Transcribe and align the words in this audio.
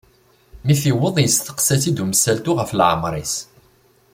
Mi 0.65 0.75
tiweḍ 0.81 1.15
yesteqsa-tt-id 1.19 1.97
umsaltu 2.03 2.51
ɣef 2.55 2.71
laɛmar-is. 2.73 3.35